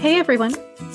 Hey 0.00 0.18
everyone, 0.18 0.54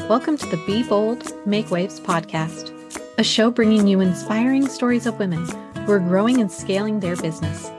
welcome 0.09 0.35
to 0.35 0.47
the 0.47 0.57
Be 0.65 0.81
Bold, 0.81 1.31
Make 1.45 1.69
Waves 1.69 1.99
podcast, 1.99 2.71
a 3.19 3.23
show 3.23 3.51
bringing 3.51 3.85
you 3.85 3.99
inspiring 3.99 4.67
stories 4.67 5.05
of 5.05 5.19
women 5.19 5.45
who 5.85 5.91
are 5.91 5.99
growing 5.99 6.41
and 6.41 6.51
scaling 6.51 6.99
their 6.99 7.15
business. 7.15 7.69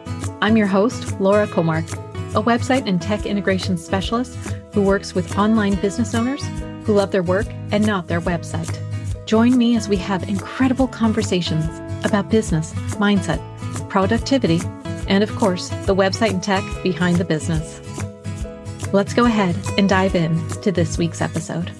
I'm 0.40 0.56
your 0.56 0.68
host, 0.68 1.20
Laura 1.20 1.48
Kåmark, 1.48 1.92
a 2.36 2.42
website 2.44 2.86
and 2.86 3.02
tech 3.02 3.26
integration 3.26 3.76
specialist 3.76 4.36
who 4.72 4.82
works 4.82 5.16
with 5.16 5.36
online 5.36 5.74
business 5.80 6.14
owners 6.14 6.44
who 6.84 6.94
love 6.94 7.10
their 7.10 7.24
work 7.24 7.48
and 7.72 7.84
not 7.84 8.06
their 8.06 8.20
website. 8.20 8.78
Join 9.26 9.58
me 9.58 9.76
as 9.76 9.88
we 9.88 9.96
have 9.96 10.28
incredible 10.28 10.86
conversations 10.86 11.64
about 12.04 12.30
business, 12.30 12.72
mindset, 13.00 13.40
productivity, 13.88 14.60
and 15.08 15.24
of 15.24 15.34
course, 15.34 15.70
the 15.86 15.96
website 15.96 16.30
and 16.30 16.42
tech 16.44 16.62
behind 16.84 17.16
the 17.16 17.24
business. 17.24 17.80
Let's 18.92 19.14
go 19.14 19.24
ahead 19.24 19.56
and 19.76 19.88
dive 19.88 20.14
in 20.14 20.48
to 20.62 20.70
this 20.70 20.96
week's 20.96 21.20
episode. 21.20 21.72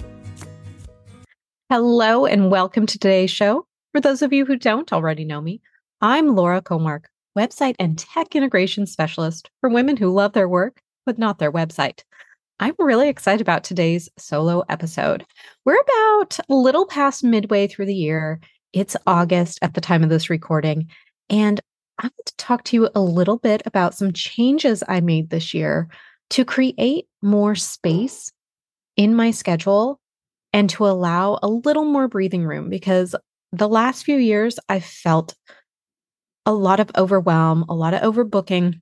Hello, 1.69 2.25
and 2.25 2.51
welcome 2.51 2.85
to 2.85 2.99
today's 2.99 3.31
show. 3.31 3.65
For 3.93 4.01
those 4.01 4.21
of 4.21 4.33
you 4.33 4.45
who 4.45 4.57
don't 4.57 4.91
already 4.91 5.23
know 5.23 5.39
me, 5.39 5.61
I'm 6.01 6.35
Laura 6.35 6.61
Kåmark, 6.61 7.05
website 7.37 7.75
and 7.79 7.97
tech 7.97 8.35
integration 8.35 8.85
specialist 8.85 9.49
for 9.61 9.69
women 9.69 9.95
who 9.95 10.13
love 10.13 10.33
their 10.33 10.49
work, 10.49 10.81
but 11.05 11.17
not 11.17 11.39
their 11.39 11.51
website. 11.51 12.03
I'm 12.59 12.75
really 12.77 13.07
excited 13.07 13.39
about 13.39 13.63
today's 13.63 14.09
solo 14.17 14.65
episode. 14.67 15.25
We're 15.63 15.79
about 15.79 16.39
a 16.49 16.53
little 16.53 16.85
past 16.85 17.23
midway 17.23 17.67
through 17.67 17.85
the 17.85 17.95
year. 17.95 18.41
It's 18.73 18.97
August 19.07 19.59
at 19.61 19.75
the 19.75 19.81
time 19.81 20.03
of 20.03 20.09
this 20.09 20.29
recording. 20.29 20.89
And 21.29 21.61
I 21.99 22.07
want 22.07 22.25
to 22.25 22.35
talk 22.35 22.65
to 22.65 22.75
you 22.75 22.89
a 22.93 23.01
little 23.01 23.37
bit 23.37 23.61
about 23.65 23.95
some 23.95 24.11
changes 24.11 24.83
I 24.89 24.99
made 24.99 25.29
this 25.29 25.53
year 25.53 25.87
to 26.31 26.45
create 26.45 27.05
more 27.21 27.55
space 27.55 28.31
in 28.95 29.15
my 29.15 29.31
schedule 29.31 29.99
and 30.53 30.69
to 30.71 30.85
allow 30.85 31.39
a 31.41 31.47
little 31.47 31.85
more 31.85 32.07
breathing 32.07 32.43
room 32.43 32.69
because 32.69 33.15
the 33.51 33.69
last 33.69 34.03
few 34.03 34.17
years 34.17 34.59
I've 34.67 34.83
felt 34.83 35.35
a 36.45 36.53
lot 36.53 36.79
of 36.79 36.91
overwhelm, 36.97 37.65
a 37.69 37.75
lot 37.75 37.93
of 37.93 38.01
overbooking, 38.01 38.81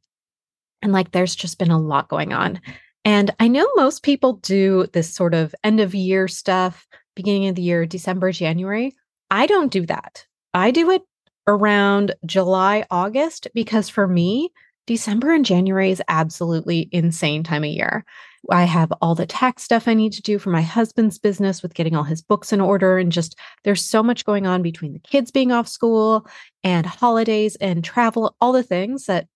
and 0.81 0.93
like 0.93 1.11
there's 1.11 1.35
just 1.35 1.57
been 1.57 1.71
a 1.71 1.79
lot 1.79 2.09
going 2.09 2.33
on. 2.33 2.61
And 3.03 3.31
I 3.39 3.47
know 3.47 3.67
most 3.75 4.03
people 4.03 4.33
do 4.33 4.87
this 4.93 5.13
sort 5.13 5.33
of 5.33 5.53
end 5.63 5.79
of 5.79 5.93
year 5.93 6.27
stuff, 6.27 6.87
beginning 7.15 7.47
of 7.47 7.55
the 7.55 7.61
year, 7.61 7.85
December, 7.85 8.31
January. 8.31 8.95
I 9.29 9.45
don't 9.45 9.71
do 9.71 9.85
that. 9.87 10.25
I 10.53 10.71
do 10.71 10.89
it 10.91 11.01
around 11.47 12.15
July, 12.25 12.85
August, 12.89 13.47
because 13.53 13.89
for 13.89 14.07
me, 14.07 14.51
December 14.87 15.33
and 15.33 15.45
January 15.45 15.89
is 15.89 16.01
absolutely 16.07 16.89
insane 16.91 17.43
time 17.43 17.63
of 17.63 17.69
year. 17.69 18.05
I 18.51 18.65
have 18.65 18.93
all 19.01 19.15
the 19.15 19.25
tax 19.25 19.63
stuff 19.63 19.87
I 19.87 19.95
need 19.95 20.13
to 20.13 20.21
do 20.21 20.37
for 20.37 20.51
my 20.51 20.61
husband's 20.61 21.17
business 21.17 21.63
with 21.63 21.73
getting 21.73 21.95
all 21.95 22.03
his 22.03 22.21
books 22.21 22.53
in 22.53 22.61
order. 22.61 22.97
And 22.97 23.11
just 23.11 23.35
there's 23.63 23.83
so 23.83 24.03
much 24.03 24.25
going 24.25 24.45
on 24.45 24.61
between 24.61 24.93
the 24.93 24.99
kids 24.99 25.31
being 25.31 25.51
off 25.51 25.67
school 25.67 26.27
and 26.63 26.85
holidays 26.85 27.55
and 27.55 27.83
travel, 27.83 28.35
all 28.39 28.51
the 28.51 28.63
things 28.63 29.07
that 29.07 29.27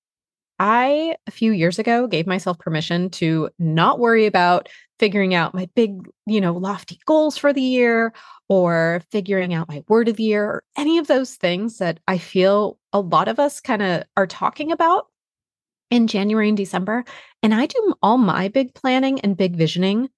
I, 0.60 1.16
a 1.26 1.32
few 1.32 1.54
years 1.54 1.80
ago, 1.80 2.06
gave 2.06 2.28
myself 2.28 2.60
permission 2.60 3.10
to 3.12 3.50
not 3.58 3.98
worry 3.98 4.26
about 4.26 4.68
figuring 5.00 5.34
out 5.34 5.54
my 5.54 5.70
big, 5.74 6.08
you 6.28 6.42
know, 6.42 6.54
lofty 6.54 7.00
goals 7.06 7.38
for 7.38 7.54
the 7.54 7.62
year 7.62 8.14
or 8.50 9.02
figuring 9.10 9.54
out 9.54 9.70
my 9.70 9.84
word 9.88 10.10
of 10.10 10.18
the 10.18 10.24
year 10.24 10.44
or 10.44 10.64
any 10.78 10.98
of 10.98 11.08
those 11.08 11.36
things 11.36 11.78
that 11.78 12.00
I 12.08 12.18
feel 12.18 12.78
a 12.92 13.00
lot 13.00 13.30
of 13.30 13.40
us 13.40 13.62
kind 13.62 13.82
of 13.82 14.04
are 14.18 14.28
talking 14.28 14.72
about 14.72 15.08
in 15.90 16.08
January 16.08 16.50
and 16.50 16.58
December. 16.58 17.04
And 17.42 17.54
I 17.54 17.66
do 17.66 17.94
all 18.02 18.18
my 18.18 18.48
big 18.48 18.74
planning 18.74 19.20
and 19.22 19.38
big 19.38 19.56
visioning 19.56 20.10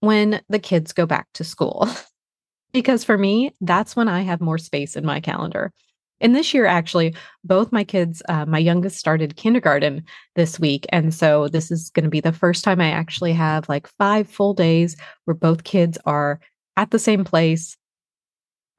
when 0.00 0.40
the 0.48 0.58
kids 0.58 0.92
go 0.92 1.06
back 1.06 1.26
to 1.34 1.44
school. 1.44 1.88
because 2.72 3.04
for 3.04 3.16
me, 3.16 3.52
that's 3.60 3.96
when 3.96 4.08
I 4.08 4.22
have 4.22 4.40
more 4.40 4.58
space 4.58 4.96
in 4.96 5.06
my 5.06 5.20
calendar. 5.20 5.72
And 6.20 6.34
this 6.34 6.54
year, 6.54 6.64
actually, 6.66 7.14
both 7.42 7.72
my 7.72 7.84
kids, 7.84 8.22
uh, 8.28 8.46
my 8.46 8.58
youngest 8.58 8.98
started 8.98 9.36
kindergarten 9.36 10.04
this 10.36 10.60
week. 10.60 10.86
And 10.90 11.12
so 11.12 11.48
this 11.48 11.70
is 11.70 11.90
going 11.90 12.04
to 12.04 12.10
be 12.10 12.20
the 12.20 12.32
first 12.32 12.64
time 12.64 12.80
I 12.80 12.90
actually 12.90 13.32
have 13.32 13.68
like 13.68 13.86
five 13.98 14.28
full 14.28 14.54
days 14.54 14.96
where 15.24 15.34
both 15.34 15.64
kids 15.64 15.98
are 16.06 16.40
at 16.76 16.90
the 16.90 16.98
same 16.98 17.24
place 17.24 17.76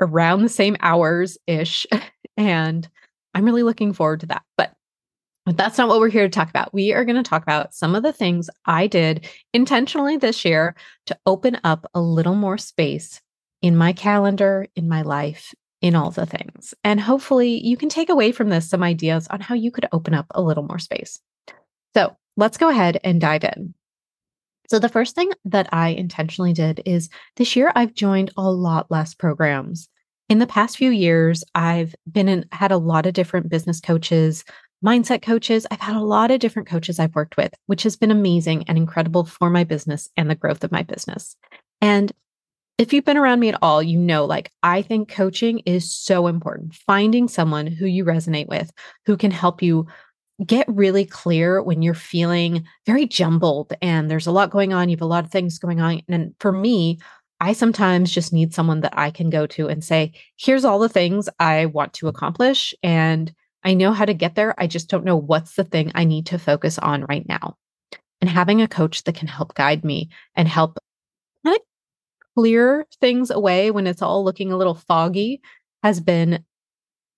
around 0.02 0.42
the 0.42 0.50
same 0.50 0.78
hours 0.82 1.38
ish. 1.48 1.88
And 2.38 2.86
I'm 3.34 3.46
really 3.46 3.64
looking 3.64 3.94
forward 3.94 4.20
to 4.20 4.26
that. 4.26 4.42
But 4.58 4.74
but 5.46 5.58
that's 5.58 5.78
not 5.78 5.88
what 5.88 6.00
we're 6.00 6.10
here 6.10 6.24
to 6.24 6.30
talk 6.30 6.50
about. 6.50 6.74
We 6.74 6.92
are 6.94 7.06
going 7.06 7.22
to 7.22 7.30
talk 7.30 7.44
about 7.44 7.76
some 7.76 7.94
of 7.94 8.04
the 8.04 8.14
things 8.14 8.50
I 8.66 8.88
did 8.88 9.30
intentionally 9.54 10.18
this 10.18 10.44
year 10.44 10.76
to 11.06 11.18
open 11.26 11.60
up 11.64 11.90
a 11.94 12.02
little 12.02 12.36
more 12.36 12.58
space 12.58 13.22
in 13.62 13.78
my 13.78 13.94
calendar, 13.94 14.68
in 14.76 14.90
my 14.90 15.04
life, 15.04 15.54
in 15.82 15.96
all 15.96 16.10
the 16.10 16.26
things. 16.26 16.74
And 16.84 17.00
hopefully, 17.00 17.64
you 17.64 17.78
can 17.78 17.90
take 17.90 18.10
away 18.10 18.32
from 18.32 18.50
this 18.50 18.70
some 18.70 18.82
ideas 18.84 19.28
on 19.28 19.40
how 19.40 19.54
you 19.54 19.72
could 19.72 19.88
open 19.92 20.16
up 20.16 20.26
a 20.32 20.42
little 20.42 20.64
more 20.64 20.80
space. 20.80 21.20
So, 21.96 22.18
let's 22.38 22.58
go 22.58 22.70
ahead 22.70 23.00
and 23.04 23.22
dive 23.22 23.44
in. 23.44 23.76
So, 24.68 24.80
the 24.80 24.90
first 24.90 25.14
thing 25.14 25.32
that 25.46 25.70
I 25.72 25.90
intentionally 25.90 26.54
did 26.54 26.82
is 26.86 27.10
this 27.36 27.56
year 27.56 27.72
I've 27.76 27.94
joined 27.94 28.32
a 28.36 28.50
lot 28.50 28.90
less 28.90 29.14
programs. 29.14 29.90
In 30.28 30.40
the 30.40 30.48
past 30.48 30.78
few 30.78 30.90
years, 30.90 31.44
I've 31.54 31.94
been 32.12 32.28
in, 32.28 32.46
had 32.52 32.72
a 32.72 32.78
lot 32.78 33.06
of 33.06 33.14
different 33.14 33.50
business 33.50 33.80
coaches, 33.80 34.44
mindset 34.84 35.22
coaches. 35.22 35.66
I've 35.70 35.80
had 35.80 35.96
a 35.96 36.02
lot 36.02 36.32
of 36.32 36.40
different 36.40 36.68
coaches 36.68 37.00
I've 37.00 37.16
worked 37.16 37.38
with, 37.38 37.54
which 37.68 37.84
has 37.84 37.96
been 37.96 38.12
amazing 38.12 38.64
and 38.68 38.78
incredible 38.78 39.26
for 39.26 39.50
my 39.50 39.64
business 39.64 40.10
and 40.18 40.30
the 40.30 40.36
growth 40.36 40.64
of 40.64 40.72
my 40.72 40.84
business. 40.84 41.36
And 41.82 42.12
if 42.78 42.92
you've 42.92 43.06
been 43.06 43.18
around 43.18 43.40
me 43.40 43.50
at 43.50 43.60
all, 43.62 43.82
you 43.82 43.98
know, 43.98 44.26
like 44.26 44.52
I 44.62 44.82
think 44.82 45.10
coaching 45.10 45.60
is 45.60 45.94
so 45.96 46.28
important. 46.28 46.76
Finding 46.76 47.28
someone 47.28 47.68
who 47.68 47.86
you 47.86 48.04
resonate 48.04 48.48
with, 48.48 48.72
who 49.06 49.16
can 49.16 49.32
help 49.32 49.62
you 49.62 49.88
get 50.46 50.66
really 50.68 51.06
clear 51.06 51.62
when 51.64 51.82
you're 51.82 51.94
feeling 51.94 52.66
very 52.86 53.06
jumbled 53.06 53.74
and 53.82 54.12
there's 54.12 54.28
a 54.28 54.32
lot 54.32 54.50
going 54.50 54.74
on. 54.74 54.90
You 54.90 54.98
have 54.98 55.02
a 55.02 55.06
lot 55.06 55.24
of 55.24 55.32
things 55.32 55.58
going 55.58 55.80
on. 55.80 56.02
And 56.10 56.36
for 56.40 56.52
me, 56.52 57.00
I 57.40 57.54
sometimes 57.54 58.12
just 58.12 58.34
need 58.34 58.54
someone 58.54 58.82
that 58.82 58.98
I 58.98 59.12
can 59.12 59.30
go 59.30 59.46
to 59.48 59.68
and 59.68 59.84
say, 59.84 60.14
here's 60.38 60.66
all 60.66 60.80
the 60.80 60.90
things 60.90 61.30
I 61.40 61.68
want 61.68 61.94
to 61.94 62.08
accomplish. 62.08 62.74
And 62.84 63.34
I 63.66 63.74
know 63.74 63.92
how 63.92 64.06
to 64.06 64.14
get 64.14 64.36
there. 64.36 64.54
I 64.60 64.68
just 64.68 64.90
don't 64.90 65.04
know 65.04 65.18
what's 65.18 65.56
the 65.56 65.64
thing 65.64 65.92
I 65.96 66.04
need 66.04 66.28
to 66.28 66.40
focus 66.40 66.78
on 66.78 67.04
right 67.06 67.28
now. 67.28 67.56
And 68.22 68.30
having 68.30 68.62
a 68.62 68.68
coach 68.68 69.04
that 69.04 69.16
can 69.16 69.28
help 69.28 69.56
guide 69.56 69.84
me 69.84 70.10
and 70.36 70.48
help 70.48 70.78
kind 71.44 71.56
of 71.56 71.62
clear 72.36 72.86
things 73.02 73.32
away 73.32 73.72
when 73.72 73.88
it's 73.88 74.04
all 74.04 74.24
looking 74.24 74.52
a 74.52 74.58
little 74.58 74.76
foggy 74.76 75.42
has 75.84 76.00
been 76.00 76.46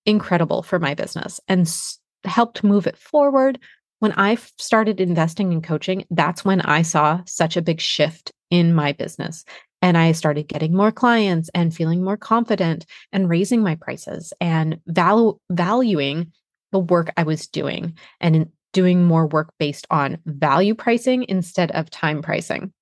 incredible 0.06 0.62
for 0.62 0.78
my 0.78 0.94
business 0.94 1.38
and 1.48 1.62
s- 1.62 1.98
helped 2.24 2.64
move 2.64 2.86
it 2.86 2.96
forward. 2.96 3.58
When 3.98 4.12
I 4.12 4.36
started 4.56 5.00
investing 5.00 5.52
in 5.52 5.60
coaching, 5.60 6.06
that's 6.10 6.44
when 6.44 6.62
I 6.62 6.82
saw 6.82 7.20
such 7.26 7.56
a 7.56 7.62
big 7.62 7.80
shift 7.80 8.32
in 8.50 8.74
my 8.74 8.92
business. 8.92 9.44
And 9.82 9.98
I 9.98 10.12
started 10.12 10.48
getting 10.48 10.74
more 10.74 10.90
clients 10.90 11.50
and 11.54 11.74
feeling 11.74 12.02
more 12.02 12.16
confident 12.16 12.86
and 13.12 13.28
raising 13.28 13.62
my 13.62 13.74
prices 13.76 14.32
and 14.40 14.80
valuing 14.86 16.32
the 16.72 16.78
work 16.78 17.12
I 17.16 17.22
was 17.22 17.46
doing 17.46 17.96
and 18.20 18.50
doing 18.72 19.04
more 19.04 19.26
work 19.26 19.52
based 19.58 19.86
on 19.90 20.18
value 20.26 20.74
pricing 20.74 21.24
instead 21.28 21.70
of 21.72 21.90
time 21.90 22.22
pricing. 22.22 22.72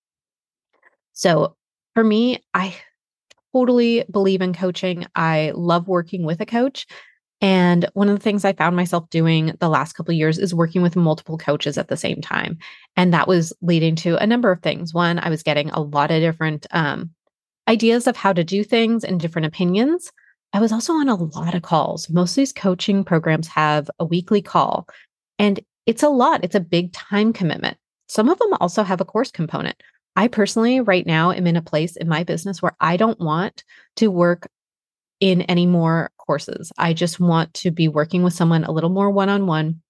So 1.13 1.57
for 1.95 2.05
me, 2.05 2.43
I 2.53 2.75
totally 3.55 4.05
believe 4.11 4.43
in 4.43 4.53
coaching. 4.53 5.07
I 5.15 5.53
love 5.55 5.89
working 5.89 6.25
with 6.25 6.41
a 6.41 6.47
coach. 6.47 6.87
And 7.41 7.89
one 7.93 8.09
of 8.09 8.17
the 8.17 8.23
things 8.23 8.45
I 8.45 8.55
found 8.55 8.77
myself 8.77 9.09
doing 9.11 9.53
the 9.61 9.69
last 9.69 9.93
couple 9.93 10.13
of 10.13 10.19
years 10.19 10.39
is 10.39 10.55
working 10.55 10.83
with 10.83 10.97
multiple 10.97 11.39
coaches 11.39 11.77
at 11.77 11.89
the 11.89 11.97
same 11.97 12.21
time. 12.21 12.59
And 12.97 13.13
that 13.13 13.29
was 13.29 13.53
leading 13.61 13.95
to 13.97 14.17
a 14.17 14.27
number 14.27 14.51
of 14.51 14.63
things. 14.63 14.95
One, 14.95 15.19
I 15.19 15.29
was 15.29 15.43
getting 15.43 15.71
a 15.71 15.81
lot 15.81 16.11
of 16.11 16.21
different 16.21 16.67
um, 16.71 17.11
ideas 17.69 18.07
of 18.07 18.17
how 18.17 18.33
to 18.33 18.45
do 18.45 18.65
things 18.65 19.05
and 19.05 19.21
different 19.21 19.47
opinions. 19.47 20.11
I 20.53 20.61
was 20.61 20.73
also 20.73 20.95
on 20.95 21.09
a 21.09 21.15
lot 21.15 21.55
of 21.55 21.63
calls. 21.63 22.09
Most 22.09 22.33
of 22.33 22.37
these 22.37 22.53
coaching 22.53 23.05
programs 23.05 23.49
have 23.49 23.91
a 23.99 24.05
weekly 24.05 24.41
call, 24.41 24.87
and 25.39 25.61
it's 25.87 26.03
a 26.03 26.09
lot. 26.09 26.45
It's 26.45 26.55
a 26.55 26.61
big 26.61 26.93
time 26.93 27.33
commitment. 27.33 27.77
Some 28.09 28.29
of 28.29 28.39
them 28.39 28.55
also 28.61 28.83
have 28.83 29.01
a 29.01 29.05
course 29.05 29.31
component. 29.31 29.83
I 30.15 30.29
personally, 30.29 30.81
right 30.81 31.07
now, 31.07 31.31
am 31.31 31.47
in 31.47 31.57
a 31.57 31.63
place 31.63 31.97
in 31.97 32.09
my 32.09 32.25
business 32.25 32.63
where 32.63 32.77
I 32.81 32.97
don't 32.97 33.21
want 33.21 33.65
to 33.97 34.11
work 34.11 34.49
in 35.21 35.43
any 35.43 35.67
more 35.67 36.11
courses. 36.19 36.73
I 36.79 36.93
just 36.93 37.21
want 37.21 37.53
to 37.55 37.71
be 37.71 37.89
working 37.89 38.23
with 38.23 38.33
someone 38.33 38.65
a 38.65 38.73
little 38.73 38.91
more 38.91 39.11
one 39.11 39.29
on 39.29 39.47
one, 39.47 39.83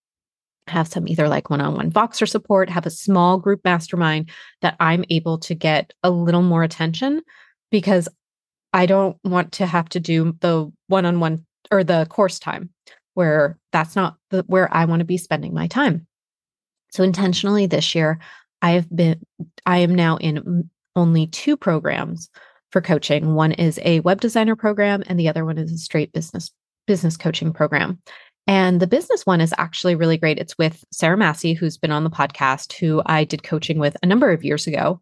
have 0.67 0.89
some 0.89 1.07
either 1.07 1.29
like 1.29 1.51
one 1.51 1.61
on 1.61 1.75
one 1.75 1.91
Voxer 1.91 2.29
support, 2.29 2.69
have 2.71 2.87
a 2.87 2.91
small 2.91 3.39
group 3.39 3.61
mastermind 3.65 4.31
that 4.63 4.77
I'm 4.81 5.05
able 5.11 5.39
to 5.39 5.55
get 5.55 5.93
a 6.03 6.11
little 6.11 6.43
more 6.43 6.63
attention 6.63 7.23
because 7.71 8.09
I 8.77 8.85
don't 8.85 9.17
want 9.25 9.53
to 9.53 9.65
have 9.65 9.89
to 9.89 10.01
do 10.01 10.37
the 10.41 10.71
one 10.89 11.07
on 11.07 11.19
one 11.19 11.47
or 11.71 11.83
the 11.83 12.07
course 12.11 12.39
time 12.39 12.69
where 13.15 13.59
that's 13.73 13.97
not 13.97 14.17
the, 14.29 14.45
where 14.49 14.73
I 14.73 14.85
want 14.85 15.01
to 15.01 15.07
be 15.07 15.17
spending 15.17 15.55
my 15.55 15.67
time. 15.67 16.07
So 16.93 17.03
intentionally 17.03 17.65
this 17.65 17.95
year, 17.95 18.19
I've 18.61 18.95
been, 18.95 19.23
I 19.65 19.79
am 19.79 19.95
now 19.95 20.19
in 20.19 20.69
only 20.95 21.27
two 21.29 21.57
programs 21.57 22.29
for 22.71 22.83
coaching. 22.83 23.35
One 23.35 23.53
is 23.53 23.81
a 23.83 24.01
web 24.01 24.21
designer 24.21 24.57
program 24.57 25.03
and 25.07 25.19
the 25.19 25.31
other 25.31 25.47
one 25.47 25.57
is 25.57 25.73
a 25.73 25.79
straight 25.79 26.13
business 26.13 26.51
business 26.87 27.17
coaching 27.17 27.55
program. 27.55 27.99
And 28.47 28.79
the 28.79 28.87
business 28.87 29.25
one 29.25 29.41
is 29.41 29.55
actually 29.57 29.95
really 29.95 30.19
great. 30.19 30.39
It's 30.39 30.59
with 30.59 30.85
Sarah 30.93 31.17
Massey, 31.17 31.55
who's 31.55 31.79
been 31.79 31.93
on 31.93 32.05
the 32.05 32.11
podcast, 32.11 32.75
who 32.75 33.03
I 33.07 33.25
did 33.25 33.43
coaching 33.43 33.79
with 33.79 33.97
a 34.03 34.07
number 34.07 34.31
of 34.31 34.45
years 34.45 34.67
ago 34.67 35.01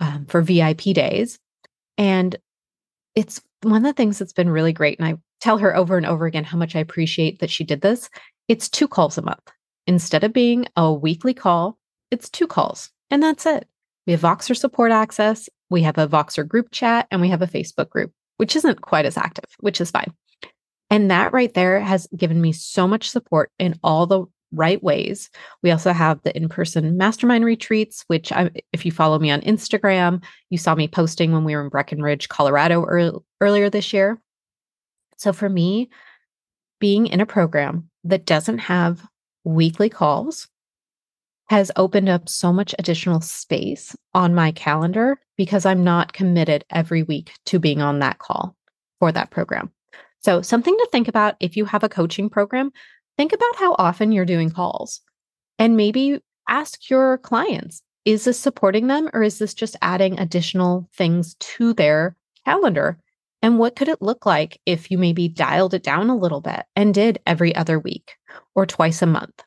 um, 0.00 0.26
for 0.26 0.42
VIP 0.42 0.80
days. 0.92 1.38
And 1.96 2.36
it's 3.14 3.40
one 3.62 3.76
of 3.76 3.82
the 3.82 3.92
things 3.92 4.18
that's 4.18 4.32
been 4.32 4.50
really 4.50 4.72
great. 4.72 4.98
And 4.98 5.06
I 5.06 5.16
tell 5.40 5.58
her 5.58 5.76
over 5.76 5.96
and 5.96 6.06
over 6.06 6.26
again 6.26 6.44
how 6.44 6.58
much 6.58 6.74
I 6.74 6.80
appreciate 6.80 7.40
that 7.40 7.50
she 7.50 7.64
did 7.64 7.80
this. 7.80 8.08
It's 8.48 8.68
two 8.68 8.88
calls 8.88 9.18
a 9.18 9.22
month. 9.22 9.50
Instead 9.86 10.24
of 10.24 10.32
being 10.32 10.66
a 10.76 10.92
weekly 10.92 11.34
call, 11.34 11.78
it's 12.10 12.28
two 12.28 12.46
calls, 12.46 12.90
and 13.10 13.22
that's 13.22 13.46
it. 13.46 13.66
We 14.06 14.12
have 14.12 14.20
Voxer 14.20 14.56
support 14.56 14.92
access, 14.92 15.48
we 15.70 15.82
have 15.82 15.98
a 15.98 16.06
Voxer 16.06 16.46
group 16.46 16.70
chat, 16.70 17.06
and 17.10 17.20
we 17.20 17.28
have 17.30 17.42
a 17.42 17.46
Facebook 17.46 17.88
group, 17.88 18.12
which 18.36 18.54
isn't 18.54 18.82
quite 18.82 19.06
as 19.06 19.16
active, 19.16 19.46
which 19.60 19.80
is 19.80 19.90
fine. 19.90 20.12
And 20.90 21.10
that 21.10 21.32
right 21.32 21.52
there 21.54 21.80
has 21.80 22.06
given 22.14 22.40
me 22.40 22.52
so 22.52 22.86
much 22.86 23.10
support 23.10 23.50
in 23.58 23.78
all 23.82 24.06
the 24.06 24.26
right 24.52 24.82
ways. 24.82 25.30
We 25.62 25.70
also 25.70 25.92
have 25.92 26.22
the 26.22 26.36
in 26.36 26.48
person 26.48 26.96
mastermind 26.96 27.44
retreats, 27.44 28.04
which, 28.06 28.30
I, 28.32 28.50
if 28.72 28.84
you 28.84 28.92
follow 28.92 29.18
me 29.18 29.30
on 29.30 29.40
Instagram, 29.40 30.22
you 30.50 30.58
saw 30.58 30.74
me 30.74 30.88
posting 30.88 31.32
when 31.32 31.44
we 31.44 31.56
were 31.56 31.62
in 31.62 31.70
Breckenridge, 31.70 32.28
Colorado 32.28 32.84
earlier 33.40 33.70
this 33.70 33.92
year. 33.92 34.20
So 35.16 35.32
for 35.32 35.48
me, 35.48 35.90
being 36.80 37.06
in 37.06 37.20
a 37.20 37.26
program 37.26 37.88
that 38.04 38.26
doesn't 38.26 38.58
have 38.58 39.06
weekly 39.44 39.88
calls 39.88 40.48
has 41.48 41.70
opened 41.76 42.08
up 42.08 42.28
so 42.28 42.52
much 42.52 42.74
additional 42.78 43.20
space 43.20 43.94
on 44.14 44.34
my 44.34 44.52
calendar 44.52 45.20
because 45.36 45.66
I'm 45.66 45.84
not 45.84 46.12
committed 46.12 46.64
every 46.70 47.02
week 47.02 47.32
to 47.46 47.58
being 47.58 47.80
on 47.80 47.98
that 47.98 48.18
call 48.18 48.56
for 48.98 49.12
that 49.12 49.30
program. 49.30 49.70
So, 50.20 50.40
something 50.40 50.76
to 50.76 50.88
think 50.92 51.08
about 51.08 51.34
if 51.40 51.56
you 51.56 51.64
have 51.64 51.82
a 51.82 51.88
coaching 51.88 52.30
program, 52.30 52.72
think 53.16 53.32
about 53.32 53.56
how 53.56 53.74
often 53.78 54.12
you're 54.12 54.24
doing 54.24 54.50
calls 54.50 55.00
and 55.58 55.76
maybe 55.76 56.20
ask 56.48 56.90
your 56.90 57.18
clients 57.18 57.82
is 58.04 58.24
this 58.24 58.38
supporting 58.38 58.88
them 58.88 59.08
or 59.12 59.22
is 59.22 59.38
this 59.38 59.54
just 59.54 59.76
adding 59.80 60.18
additional 60.18 60.88
things 60.94 61.34
to 61.36 61.72
their 61.72 62.16
calendar? 62.44 62.98
And 63.42 63.58
what 63.58 63.76
could 63.76 63.88
it 63.88 64.02
look 64.02 64.26
like 64.26 64.60
if 64.66 64.90
you 64.90 64.98
maybe 64.98 65.28
dialed 65.28 65.74
it 65.74 65.82
down 65.82 66.10
a 66.10 66.16
little 66.16 66.40
bit 66.40 66.64
and 66.74 66.94
did 66.94 67.20
every 67.26 67.54
other 67.54 67.78
week 67.78 68.12
or 68.54 68.66
twice 68.66 69.02
a 69.02 69.06
month? 69.06 69.42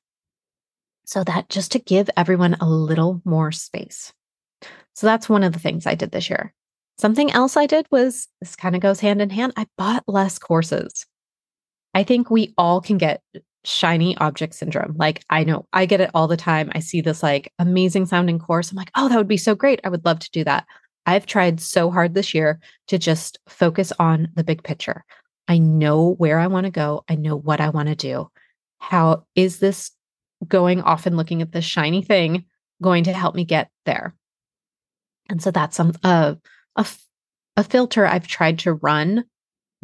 So 1.06 1.24
that 1.24 1.50
just 1.50 1.72
to 1.74 1.80
give 1.80 2.10
everyone 2.18 2.56
a 2.56 2.70
little 2.70 3.22
more 3.26 3.52
space. 3.52 4.14
So 4.96 5.06
that's 5.06 5.30
one 5.30 5.44
of 5.44 5.54
the 5.54 5.60
things 5.60 5.86
I 5.86 5.96
did 5.96 6.12
this 6.12 6.30
year. 6.30 6.54
Something 6.98 7.32
else 7.32 7.58
I 7.58 7.66
did 7.68 7.86
was 7.92 8.28
this 8.40 8.56
kind 8.56 8.76
of 8.76 8.82
goes 8.82 9.02
hand 9.02 9.22
in 9.22 9.30
hand. 9.30 9.54
I 9.58 9.68
bought 9.78 10.04
less 10.08 10.40
courses. 10.40 11.06
I 11.94 12.04
think 12.04 12.30
we 12.30 12.54
all 12.58 12.82
can 12.82 12.98
get 12.98 13.22
shiny 13.66 14.16
object 14.18 14.54
syndrome. 14.54 14.96
Like 14.98 15.24
I 15.30 15.44
know 15.44 15.68
I 15.74 15.86
get 15.86 16.02
it 16.02 16.12
all 16.14 16.28
the 16.28 16.38
time. 16.38 16.72
I 16.74 16.80
see 16.80 17.02
this 17.02 17.24
like 17.24 17.52
amazing 17.60 18.06
sounding 18.06 18.40
course. 18.40 18.72
I'm 18.72 18.78
like, 18.78 18.92
oh, 18.96 19.10
that 19.10 19.18
would 19.18 19.28
be 19.28 19.38
so 19.38 19.56
great. 19.56 19.82
I 19.84 19.90
would 19.90 20.06
love 20.06 20.20
to 20.20 20.32
do 20.32 20.44
that. 20.44 20.66
I've 21.06 21.26
tried 21.26 21.60
so 21.60 21.92
hard 21.92 22.14
this 22.14 22.34
year 22.34 22.60
to 22.88 22.98
just 22.98 23.40
focus 23.48 23.92
on 24.00 24.30
the 24.36 24.44
big 24.44 24.64
picture. 24.64 25.04
I 25.48 25.60
know 25.60 26.16
where 26.16 26.40
I 26.40 26.48
want 26.48 26.66
to 26.66 26.72
go. 26.72 27.04
I 27.08 27.16
know 27.16 27.36
what 27.36 27.62
I 27.62 27.70
want 27.70 27.90
to 27.90 27.96
do. 27.96 28.30
How 28.80 29.26
is 29.36 29.60
this 29.60 29.92
going 30.48 30.82
off 30.82 31.06
and 31.06 31.18
looking 31.18 31.42
at 31.42 31.52
this 31.52 31.66
shiny 31.66 32.02
thing 32.02 32.46
going 32.82 33.04
to 33.06 33.14
help 33.14 33.36
me 33.36 33.46
get 33.46 33.70
there? 33.86 34.16
And 35.30 35.42
so 35.42 35.52
that's 35.52 35.76
some 35.76 35.94
uh, 36.04 36.36
a, 36.76 36.86
a 37.58 37.64
filter 37.64 38.06
I've 38.06 38.28
tried 38.28 38.60
to 38.60 38.74
run 38.74 39.26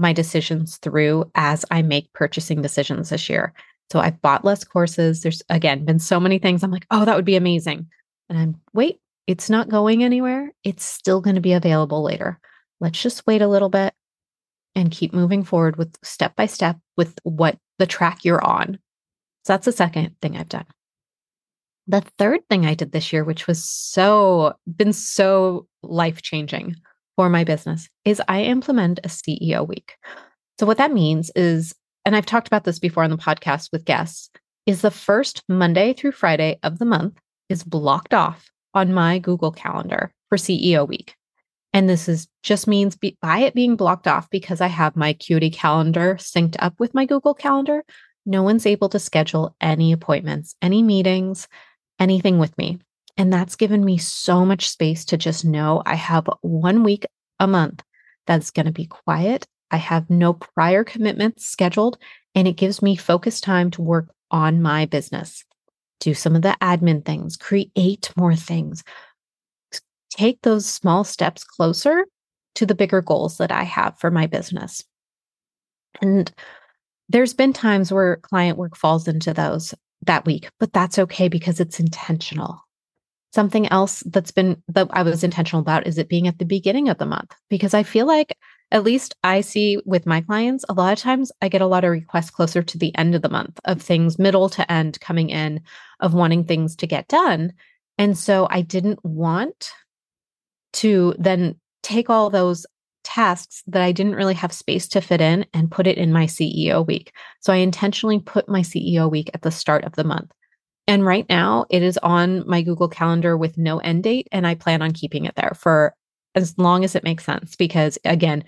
my 0.02 0.14
decisions 0.14 0.78
through 0.78 1.30
as 1.36 1.64
I 1.72 1.82
make 1.82 2.12
purchasing 2.14 2.62
decisions 2.62 3.10
this 3.10 3.30
year. 3.30 3.54
So 3.92 4.00
I've 4.00 4.22
bought 4.22 4.46
less 4.46 4.64
courses. 4.64 5.22
There's 5.22 5.42
again 5.50 5.86
been 5.86 6.00
so 6.00 6.20
many 6.20 6.40
things. 6.40 6.64
I'm 6.64 6.72
like, 6.72 6.88
oh, 6.92 7.06
that 7.06 7.16
would 7.16 7.26
be 7.26 7.36
amazing. 7.36 7.88
And 8.30 8.38
I'm, 8.38 8.62
wait, 8.74 9.00
it's 9.28 9.50
not 9.50 9.70
going 9.70 10.04
anywhere. 10.04 10.52
It's 10.64 10.84
still 10.84 11.22
going 11.22 11.36
to 11.36 11.42
be 11.42 11.54
available 11.54 12.02
later. 12.02 12.40
Let's 12.80 13.02
just 13.02 13.28
wait 13.28 13.42
a 13.42 13.48
little 13.48 13.70
bit 13.70 13.94
and 14.76 14.92
keep 14.92 15.14
moving 15.14 15.44
forward 15.44 15.76
with 15.76 15.96
step 16.04 16.36
by 16.36 16.46
step 16.46 16.78
with 16.98 17.20
what 17.24 17.58
the 17.78 17.86
track 17.86 18.24
you're 18.24 18.44
on. 18.44 18.80
So 19.46 19.54
that's 19.54 19.66
the 19.66 19.72
second 19.72 20.16
thing 20.22 20.38
I've 20.38 20.50
done. 20.50 20.66
The 21.88 22.02
third 22.18 22.48
thing 22.50 22.66
I 22.66 22.74
did 22.74 22.92
this 22.92 23.12
year, 23.12 23.24
which 23.24 23.48
was 23.48 23.64
so, 23.68 24.54
been 24.66 24.94
so 24.94 25.68
life 25.84 26.22
changing 26.22 26.76
for 27.22 27.30
my 27.30 27.44
business, 27.44 27.88
is 28.04 28.20
I 28.28 28.42
implement 28.46 29.00
a 29.04 29.08
CEO 29.08 29.68
week. 29.68 29.94
So, 30.60 30.66
what 30.66 30.80
that 30.80 30.92
means 30.92 31.30
is, 31.36 31.76
and 32.04 32.16
I've 32.16 32.26
talked 32.26 32.48
about 32.48 32.64
this 32.64 32.80
before 32.80 33.04
on 33.04 33.12
the 33.12 33.16
podcast 33.16 33.70
with 33.72 33.86
guests, 33.86 34.32
is 34.66 34.82
the 34.82 34.90
first 34.90 35.44
Monday 35.48 35.94
through 35.94 36.14
Friday 36.14 36.58
of 36.64 36.80
the 36.80 36.86
month 36.86 37.20
is 37.48 37.64
blocked 37.64 38.16
off 38.16 38.50
on 38.74 38.92
my 38.92 39.20
Google 39.20 39.52
Calendar 39.52 40.12
for 40.30 40.38
CEO 40.40 40.88
week. 40.88 41.14
And 41.74 41.88
this 41.88 42.10
is 42.10 42.28
just 42.42 42.66
means 42.66 42.96
be, 42.96 43.20
by 43.22 43.42
it 43.42 43.54
being 43.54 43.76
blocked 43.76 44.08
off 44.08 44.28
because 44.32 44.60
I 44.60 44.68
have 44.68 44.96
my 44.96 45.10
Acuity 45.10 45.52
calendar 45.52 46.16
synced 46.16 46.56
up 46.58 46.74
with 46.80 46.96
my 46.96 47.06
Google 47.06 47.36
Calendar, 47.36 47.84
no 48.26 48.42
one's 48.42 48.66
able 48.66 48.90
to 48.90 48.98
schedule 48.98 49.56
any 49.62 49.92
appointments, 49.92 50.56
any 50.60 50.82
meetings, 50.82 51.48
anything 52.00 52.40
with 52.40 52.58
me. 52.58 52.80
And 53.18 53.32
that's 53.32 53.56
given 53.56 53.84
me 53.84 53.98
so 53.98 54.46
much 54.46 54.70
space 54.70 55.06
to 55.06 55.18
just 55.18 55.46
know 55.46 55.84
I 55.86 55.96
have 55.96 56.30
one 56.42 56.84
week 56.84 57.06
a 57.40 57.48
month 57.48 57.84
that's 58.26 58.52
going 58.52 58.66
to 58.66 58.72
be 58.72 58.86
quiet. 58.86 59.46
I 59.72 59.78
have 59.78 60.10
no 60.10 60.34
prior 60.34 60.84
commitments 60.84 61.46
scheduled, 61.46 61.98
and 62.36 62.48
it 62.48 62.58
gives 62.58 62.82
me 62.82 62.96
focused 62.96 63.44
time 63.44 63.72
to 63.72 63.82
work 63.82 64.10
on 64.30 64.62
my 64.62 64.86
business, 64.86 65.44
do 66.00 66.14
some 66.14 66.36
of 66.36 66.42
the 66.42 66.56
admin 66.62 67.04
things, 67.06 67.38
create 67.38 68.12
more 68.16 68.36
things, 68.36 68.84
take 70.10 70.42
those 70.42 70.66
small 70.66 71.04
steps 71.04 71.44
closer 71.44 72.06
to 72.56 72.66
the 72.66 72.76
bigger 72.76 73.02
goals 73.02 73.38
that 73.38 73.52
I 73.52 73.64
have 73.64 73.98
for 74.00 74.12
my 74.12 74.28
business. 74.28 74.84
And 76.02 76.32
there's 77.10 77.34
been 77.34 77.54
times 77.54 77.92
where 77.92 78.18
client 78.18 78.58
work 78.58 78.78
falls 78.78 79.08
into 79.08 79.34
those 79.34 79.74
that 80.04 80.26
week, 80.26 80.50
but 80.60 80.74
that's 80.74 80.98
okay 81.00 81.28
because 81.28 81.60
it's 81.60 81.80
intentional. 81.80 82.62
Something 83.34 83.68
else 83.68 84.04
that's 84.06 84.32
been 84.32 84.62
that 84.70 84.88
I 84.92 85.04
was 85.04 85.24
intentional 85.24 85.62
about 85.62 85.88
is 85.88 85.98
it 85.98 86.10
being 86.10 86.28
at 86.28 86.38
the 86.38 86.46
beginning 86.46 86.90
of 86.90 86.98
the 86.98 87.06
month 87.06 87.34
because 87.50 87.74
I 87.74 87.84
feel 87.84 88.06
like 88.06 88.38
at 88.72 88.84
least 88.84 89.16
I 89.24 89.42
see 89.42 89.82
with 89.86 90.06
my 90.06 90.22
clients 90.22 90.66
a 90.68 90.74
lot 90.74 90.94
of 90.94 91.00
times 91.00 91.32
I 91.42 91.50
get 91.50 91.62
a 91.62 91.68
lot 91.68 91.84
of 91.84 91.92
requests 91.92 92.30
closer 92.30 92.62
to 92.62 92.78
the 92.78 92.96
end 92.98 93.16
of 93.16 93.22
the 93.22 93.30
month 93.30 93.60
of 93.66 93.82
things 93.82 94.20
middle 94.20 94.50
to 94.50 94.70
end 94.72 95.00
coming 95.00 95.30
in 95.30 95.62
of 96.00 96.14
wanting 96.14 96.46
things 96.46 96.76
to 96.78 96.88
get 96.88 97.08
done. 97.08 97.54
And 97.98 98.18
so 98.18 98.48
I 98.50 98.62
didn't 98.62 99.04
want 99.04 99.72
to 100.74 101.14
then 101.18 101.60
take 101.84 102.10
all 102.10 102.30
those 102.30 102.66
tasks 103.04 103.64
that 103.68 103.82
I 103.82 103.92
didn't 103.92 104.16
really 104.16 104.34
have 104.36 104.54
space 104.54 104.88
to 104.90 105.02
fit 105.02 105.22
in 105.22 105.46
and 105.54 105.72
put 105.72 105.88
it 105.88 105.98
in 105.98 106.14
my 106.14 106.26
CEO 106.26 106.86
week. 106.86 107.14
So 107.40 107.52
I 107.52 107.58
intentionally 107.58 108.20
put 108.20 108.48
my 108.48 108.62
CEO 108.62 109.10
week 109.10 109.32
at 109.34 109.42
the 109.42 109.52
start 109.52 109.84
of 109.86 109.94
the 109.94 110.04
month. 110.04 110.32
And 110.88 111.06
right 111.06 111.26
now 111.30 111.66
it 111.70 111.84
is 111.84 111.98
on 112.00 112.48
my 112.48 112.62
Google 112.62 112.88
Calendar 112.88 113.38
with 113.38 113.58
no 113.58 113.80
end 113.80 114.04
date. 114.04 114.28
And 114.32 114.46
I 114.46 114.56
plan 114.56 114.82
on 114.82 114.92
keeping 114.92 115.26
it 115.26 115.36
there 115.36 115.54
for 115.56 115.94
as 116.36 116.58
long 116.58 116.84
as 116.84 116.96
it 116.96 117.04
makes 117.04 117.24
sense. 117.24 117.56
Because 117.56 117.98
again, 118.04 118.44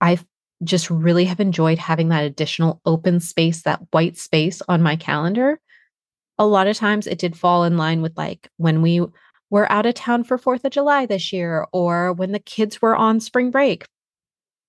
I 0.00 0.18
just 0.64 0.90
really 0.90 1.24
have 1.24 1.40
enjoyed 1.40 1.78
having 1.78 2.08
that 2.08 2.24
additional 2.24 2.80
open 2.84 3.20
space, 3.20 3.62
that 3.62 3.80
white 3.90 4.18
space 4.18 4.60
on 4.68 4.82
my 4.82 4.96
calendar. 4.96 5.60
A 6.38 6.46
lot 6.46 6.66
of 6.66 6.76
times 6.76 7.06
it 7.06 7.18
did 7.18 7.36
fall 7.36 7.64
in 7.64 7.76
line 7.76 8.02
with 8.02 8.16
like 8.16 8.48
when 8.58 8.82
we 8.82 9.04
were 9.50 9.70
out 9.72 9.86
of 9.86 9.94
town 9.94 10.24
for 10.24 10.38
4th 10.38 10.64
of 10.64 10.72
July 10.72 11.06
this 11.06 11.32
year, 11.32 11.66
or 11.72 12.12
when 12.12 12.32
the 12.32 12.38
kids 12.38 12.82
were 12.82 12.94
on 12.94 13.18
spring 13.18 13.50
break 13.50 13.86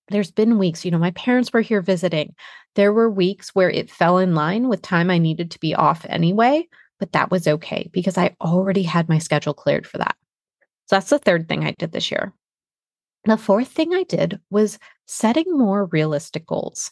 there's 0.10 0.32
been 0.32 0.58
weeks, 0.58 0.84
you 0.84 0.92
know, 0.92 0.98
my 0.98 1.12
parents 1.12 1.52
were 1.54 1.62
here 1.62 1.82
visiting. 1.82 2.36
There 2.76 2.94
were 2.94 3.10
weeks 3.10 3.50
where 3.54 3.70
it 3.70 3.92
fell 3.92 4.18
in 4.18 4.36
line 4.36 4.68
with 4.68 4.82
time 4.82 5.10
I 5.10 5.18
needed 5.18 5.52
to 5.52 5.60
be 5.60 5.76
off 5.76 6.06
anyway, 6.10 6.68
but 7.00 7.12
that 7.14 7.32
was 7.32 7.48
okay 7.48 7.90
because 7.92 8.18
I 8.18 8.36
already 8.42 8.84
had 8.84 9.10
my 9.10 9.18
schedule 9.18 9.54
cleared 9.54 9.88
for 9.88 9.98
that. 9.98 10.16
So 10.88 10.96
that's 10.96 11.10
the 11.10 11.20
third 11.20 11.48
thing 11.48 11.64
I 11.64 11.72
did 11.72 11.92
this 11.92 12.12
year. 12.12 12.34
The 13.26 13.38
fourth 13.38 13.68
thing 13.68 13.94
I 13.94 14.04
did 14.04 14.40
was 14.50 14.80
setting 15.06 15.46
more 15.58 15.86
realistic 15.86 16.46
goals. 16.46 16.92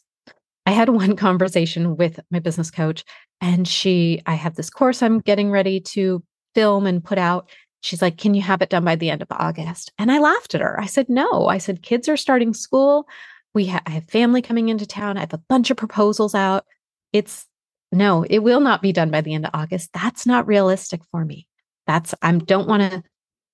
I 0.65 0.71
had 0.71 0.89
one 0.89 1.15
conversation 1.15 1.97
with 1.97 2.19
my 2.29 2.39
business 2.39 2.69
coach, 2.69 3.03
and 3.41 3.67
she, 3.67 4.21
I 4.25 4.35
have 4.35 4.55
this 4.55 4.69
course 4.69 5.01
I'm 5.01 5.19
getting 5.19 5.49
ready 5.49 5.79
to 5.79 6.23
film 6.53 6.85
and 6.85 7.03
put 7.03 7.17
out. 7.17 7.49
She's 7.81 8.01
like, 8.01 8.17
Can 8.17 8.33
you 8.33 8.41
have 8.41 8.61
it 8.61 8.69
done 8.69 8.83
by 8.83 8.95
the 8.95 9.09
end 9.09 9.21
of 9.21 9.27
August? 9.31 9.91
And 9.97 10.11
I 10.11 10.19
laughed 10.19 10.53
at 10.53 10.61
her. 10.61 10.79
I 10.79 10.85
said, 10.85 11.09
No. 11.09 11.47
I 11.47 11.57
said, 11.57 11.81
Kids 11.81 12.07
are 12.09 12.17
starting 12.17 12.53
school. 12.53 13.07
We 13.53 13.67
ha- 13.67 13.81
I 13.85 13.91
have 13.91 14.05
family 14.05 14.41
coming 14.41 14.69
into 14.69 14.85
town. 14.85 15.17
I 15.17 15.21
have 15.21 15.33
a 15.33 15.41
bunch 15.49 15.71
of 15.71 15.77
proposals 15.77 16.35
out. 16.35 16.65
It's 17.13 17.46
no, 17.91 18.23
it 18.29 18.39
will 18.39 18.59
not 18.59 18.81
be 18.81 18.91
done 18.91 19.11
by 19.11 19.21
the 19.21 19.33
end 19.33 19.45
of 19.45 19.51
August. 19.53 19.91
That's 19.93 20.25
not 20.25 20.47
realistic 20.47 21.01
for 21.11 21.23
me. 21.23 21.47
That's 21.85 22.13
I 22.21 22.31
don't 22.33 22.67
want 22.67 22.91
to 22.91 23.03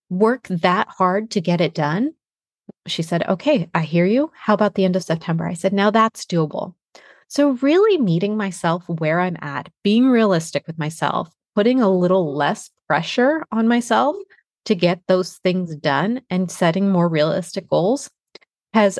work 0.10 0.48
that 0.48 0.88
hard 0.90 1.32
to 1.32 1.42
get 1.42 1.62
it 1.62 1.74
done, 1.74 2.14
she 2.88 3.02
said, 3.02 3.28
Okay, 3.28 3.70
I 3.74 3.82
hear 3.82 4.06
you. 4.06 4.32
How 4.34 4.54
about 4.54 4.76
the 4.76 4.86
end 4.86 4.96
of 4.96 5.04
September? 5.04 5.46
I 5.46 5.54
said, 5.54 5.74
Now 5.74 5.92
that's 5.92 6.26
doable. 6.26 6.76
So, 7.28 7.52
really 7.62 8.00
meeting 8.00 8.38
myself 8.38 8.84
where 8.88 9.20
I'm 9.20 9.38
at, 9.42 9.70
being 9.84 10.08
realistic 10.08 10.68
with 10.68 10.78
myself, 10.78 11.32
putting 11.56 11.82
a 11.82 11.90
little 11.90 12.36
less 12.36 12.70
pressure 12.88 13.44
on 13.52 13.68
myself 13.68 14.16
to 14.66 14.76
get 14.76 15.02
those 15.08 15.38
things 15.38 15.76
done 15.76 16.22
and 16.30 16.52
setting 16.52 16.90
more 16.90 17.10
realistic 17.10 17.68
goals 17.68 18.10
has 18.74 19.00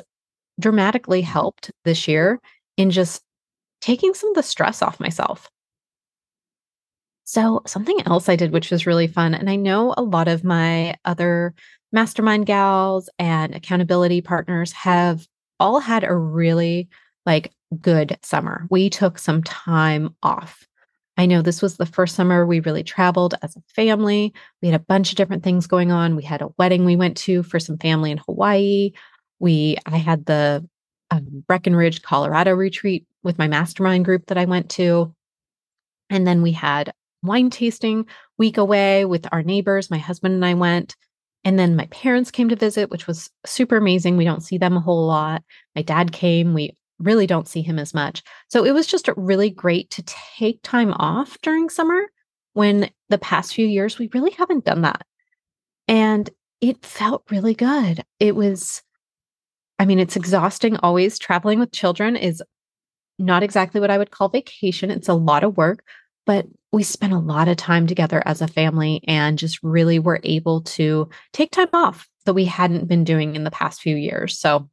dramatically 0.60 1.22
helped 1.22 1.72
this 1.84 2.08
year 2.08 2.40
in 2.78 2.92
just 2.92 3.22
taking 3.84 4.14
some 4.14 4.30
of 4.30 4.36
the 4.36 4.44
stress 4.44 4.82
off 4.82 5.00
myself. 5.00 5.50
So, 7.26 7.62
something 7.66 8.00
else 8.06 8.30
I 8.30 8.36
did, 8.36 8.52
which 8.52 8.72
was 8.72 8.86
really 8.86 9.08
fun, 9.08 9.34
and 9.34 9.50
I 9.50 9.56
know 9.56 9.94
a 9.98 10.04
lot 10.04 10.28
of 10.28 10.44
my 10.44 10.96
other 11.04 11.54
mastermind 11.92 12.46
gals 12.46 13.10
and 13.20 13.54
accountability 13.54 14.22
partners 14.22 14.72
have 14.72 15.28
all 15.60 15.80
had 15.80 16.04
a 16.04 16.16
really 16.16 16.90
like 17.26 17.54
good 17.82 18.18
summer. 18.22 18.68
We 18.70 18.90
took 18.90 19.18
some 19.18 19.44
time 19.44 20.16
off. 20.24 20.66
I 21.18 21.26
know 21.26 21.42
this 21.42 21.62
was 21.62 21.78
the 21.78 21.86
first 21.86 22.16
summer 22.16 22.46
we 22.46 22.60
really 22.62 22.84
traveled 22.84 23.36
as 23.42 23.56
a 23.56 23.62
family. 23.76 24.34
We 24.62 24.70
had 24.70 24.80
a 24.80 24.84
bunch 24.84 25.12
of 25.12 25.18
different 25.18 25.44
things 25.44 25.68
going 25.68 25.92
on. 25.92 26.16
We 26.16 26.24
had 26.24 26.42
a 26.42 26.50
wedding 26.58 26.86
we 26.86 26.96
went 26.96 27.18
to 27.18 27.44
for 27.44 27.60
some 27.60 27.78
family 27.78 28.12
in 28.12 28.18
Hawaii. 28.18 28.92
We 29.40 29.78
I 29.86 29.98
had 29.98 30.26
the 30.26 30.68
um, 31.12 31.44
Breckenridge, 31.48 32.02
Colorado 32.02 32.54
retreat 32.54 33.06
with 33.24 33.38
my 33.38 33.48
mastermind 33.48 34.06
group 34.06 34.28
that 34.28 34.38
I 34.38 34.46
went 34.46 34.70
to. 34.72 35.14
And 36.10 36.28
then 36.28 36.42
we 36.42 36.52
had 36.52 36.94
wine 37.24 37.50
tasting 37.50 38.06
week 38.38 38.58
away 38.58 39.06
with 39.06 39.26
our 39.32 39.42
neighbors. 39.42 39.90
My 39.90 39.98
husband 39.98 40.36
and 40.36 40.46
I 40.46 40.54
went. 40.54 40.96
And 41.46 41.60
then 41.60 41.76
my 41.76 41.88
parents 41.88 42.32
came 42.32 42.50
to 42.50 42.56
visit, 42.56 42.90
which 42.90 43.08
was 43.08 43.30
super 43.46 43.78
amazing. 43.78 44.16
We 44.18 44.26
don't 44.26 44.44
see 44.44 44.58
them 44.58 44.78
a 44.78 44.82
whole 44.82 45.06
lot. 45.06 45.44
My 45.76 45.82
dad 45.82 46.12
came. 46.12 46.54
We 46.54 46.76
really 47.00 47.28
don't 47.28 47.48
see 47.48 47.62
him 47.62 47.80
as 47.80 47.94
much. 47.94 48.24
So 48.50 48.64
it 48.64 48.72
was 48.72 48.88
just 48.88 49.10
really 49.18 49.50
great 49.50 49.90
to 49.92 50.04
take 50.04 50.60
time 50.64 50.94
off 50.94 51.38
during 51.42 51.70
summer 51.70 52.04
when 52.54 52.90
the 53.10 53.18
past 53.18 53.54
few 53.54 53.66
years 53.66 53.98
we 54.00 54.10
really 54.14 54.32
haven't 54.32 54.66
done 54.66 54.82
that. 54.84 55.06
And 55.88 56.30
it 56.62 56.86
felt 56.86 57.24
really 57.30 57.56
good. 57.56 58.04
It 58.20 58.36
was, 58.36 58.82
I 59.80 59.86
mean, 59.86 60.00
it's 60.00 60.16
exhausting 60.16 60.78
always. 60.78 61.20
Traveling 61.20 61.60
with 61.60 61.74
children 61.74 62.16
is 62.16 62.42
not 63.20 63.44
exactly 63.44 63.80
what 63.80 63.92
I 63.92 63.98
would 63.98 64.12
call 64.12 64.30
vacation. 64.30 64.92
It's 64.92 65.10
a 65.10 65.14
lot 65.14 65.44
of 65.44 65.58
work, 65.58 65.84
but 66.26 66.48
we 66.72 66.84
spent 66.84 67.14
a 67.14 67.20
lot 67.20 67.48
of 67.48 67.58
time 67.58 67.86
together 67.88 68.22
as 68.26 68.42
a 68.42 68.48
family 68.48 69.04
and 69.08 69.38
just 69.38 69.62
really 69.62 70.00
were 70.00 70.20
able 70.24 70.62
to 70.62 71.10
take 71.32 71.52
time 71.52 71.70
off 71.74 72.10
that 72.26 72.34
we 72.34 72.46
hadn't 72.46 72.88
been 72.88 73.04
doing 73.04 73.36
in 73.36 73.44
the 73.44 73.52
past 73.52 73.82
few 73.82 73.96
years. 73.96 74.40
So 74.40 74.70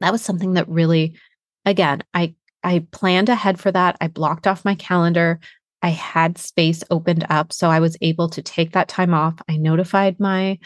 that 0.00 0.12
was 0.12 0.22
something 0.22 0.54
that 0.54 0.68
really 0.68 1.16
again, 1.64 2.02
I 2.14 2.34
I 2.62 2.86
planned 2.90 3.28
ahead 3.28 3.58
for 3.58 3.72
that. 3.72 3.96
I 4.00 4.08
blocked 4.08 4.46
off 4.46 4.64
my 4.64 4.74
calendar. 4.74 5.40
I 5.82 5.90
had 5.90 6.36
space 6.36 6.84
opened 6.90 7.26
up 7.30 7.52
so 7.52 7.70
I 7.70 7.80
was 7.80 7.96
able 8.02 8.28
to 8.30 8.42
take 8.42 8.72
that 8.72 8.88
time 8.88 9.14
off. 9.14 9.34
I 9.48 9.56
notified 9.56 10.20
my 10.20 10.58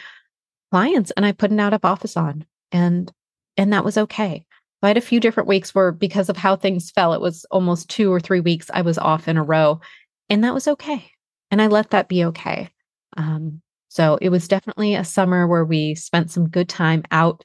clients 0.73 1.13
and 1.13 1.25
I 1.25 1.33
put 1.33 1.53
an 1.53 1.61
out 1.61 1.73
of 1.73 1.85
office 1.85 2.17
on 2.17 2.45
and 2.73 3.11
and 3.57 3.73
that 3.73 3.85
was 3.85 3.97
okay. 3.97 4.45
I 4.85 4.89
had 4.89 4.97
a 4.97 5.03
few 5.03 5.21
different 5.21 5.49
weeks 5.49 5.75
where 5.75 5.93
because 5.93 6.29
of 6.29 6.37
how 6.37 6.57
things 6.57 6.91
fell, 6.91 7.15
it 7.15 7.21
was 7.21 7.45
almost 7.51 7.89
2 7.91 8.13
or 8.13 8.21
3 8.21 8.41
weeks 8.41 8.71
I 8.73 8.83
was 8.83 8.99
off 8.99 9.29
in 9.29 9.37
a 9.37 9.43
row 9.43 9.81
and 10.29 10.45
that 10.45 10.55
was 10.55 10.69
okay. 10.69 11.11
And 11.51 11.61
I 11.63 11.69
let 11.69 11.91
that 11.91 12.09
be 12.09 12.25
okay. 12.25 12.71
Um, 13.17 13.63
so 13.89 14.19
it 14.21 14.31
was 14.31 14.49
definitely 14.49 14.95
a 14.95 15.05
summer 15.05 15.47
where 15.47 15.65
we 15.65 15.95
spent 15.95 16.31
some 16.31 16.49
good 16.49 16.69
time 16.69 17.05
out 17.11 17.45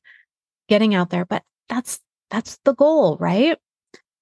getting 0.67 0.95
out 0.95 1.09
there, 1.09 1.25
but 1.25 1.43
that's 1.67 1.99
that's 2.29 2.57
the 2.65 2.73
goal, 2.73 3.17
right? 3.19 3.57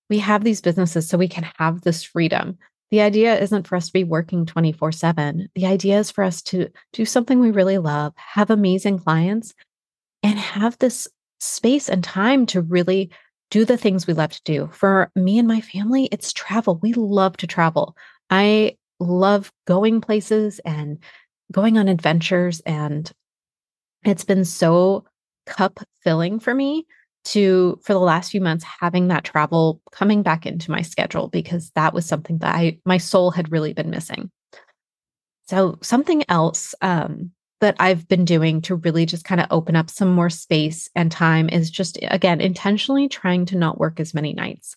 We 0.09 0.19
have 0.19 0.43
these 0.43 0.61
businesses 0.61 1.07
so 1.07 1.17
we 1.17 1.27
can 1.27 1.45
have 1.57 1.81
this 1.81 2.03
freedom. 2.03 2.57
The 2.91 3.01
idea 3.01 3.39
isn't 3.39 3.67
for 3.67 3.75
us 3.75 3.87
to 3.87 3.93
be 3.93 4.03
working 4.03 4.45
24 4.45 4.91
7. 4.91 5.49
The 5.55 5.65
idea 5.65 5.99
is 5.99 6.11
for 6.11 6.23
us 6.23 6.41
to 6.43 6.69
do 6.93 7.05
something 7.05 7.39
we 7.39 7.51
really 7.51 7.77
love, 7.77 8.13
have 8.15 8.49
amazing 8.49 8.99
clients, 8.99 9.53
and 10.23 10.39
have 10.39 10.77
this 10.79 11.07
space 11.39 11.89
and 11.89 12.03
time 12.03 12.45
to 12.47 12.61
really 12.61 13.09
do 13.49 13.65
the 13.65 13.77
things 13.77 14.05
we 14.05 14.13
love 14.13 14.31
to 14.31 14.41
do. 14.43 14.69
For 14.73 15.11
me 15.15 15.39
and 15.39 15.47
my 15.47 15.61
family, 15.61 16.09
it's 16.11 16.33
travel. 16.33 16.79
We 16.81 16.93
love 16.93 17.37
to 17.37 17.47
travel. 17.47 17.95
I 18.29 18.77
love 18.99 19.51
going 19.65 20.01
places 20.01 20.59
and 20.59 20.99
going 21.51 21.77
on 21.77 21.87
adventures. 21.87 22.59
And 22.61 23.11
it's 24.03 24.25
been 24.25 24.45
so 24.45 25.05
cup 25.45 25.79
filling 26.03 26.39
for 26.39 26.53
me 26.53 26.85
to 27.23 27.79
for 27.83 27.93
the 27.93 27.99
last 27.99 28.31
few 28.31 28.41
months 28.41 28.65
having 28.79 29.07
that 29.09 29.23
travel 29.23 29.81
coming 29.91 30.23
back 30.23 30.45
into 30.45 30.71
my 30.71 30.81
schedule 30.81 31.27
because 31.27 31.71
that 31.71 31.93
was 31.93 32.05
something 32.05 32.37
that 32.37 32.55
I 32.55 32.79
my 32.85 32.97
soul 32.97 33.31
had 33.31 33.51
really 33.51 33.73
been 33.73 33.89
missing. 33.89 34.31
So 35.47 35.77
something 35.81 36.23
else 36.29 36.75
um, 36.81 37.31
that 37.59 37.75
I've 37.79 38.07
been 38.07 38.25
doing 38.25 38.61
to 38.61 38.75
really 38.75 39.05
just 39.05 39.25
kind 39.25 39.41
of 39.41 39.47
open 39.49 39.75
up 39.75 39.89
some 39.89 40.09
more 40.13 40.29
space 40.29 40.89
and 40.95 41.11
time 41.11 41.49
is 41.49 41.71
just 41.71 41.97
again 42.03 42.39
intentionally 42.39 43.09
trying 43.09 43.45
to 43.47 43.57
not 43.57 43.79
work 43.79 43.99
as 43.99 44.13
many 44.13 44.33
nights. 44.33 44.75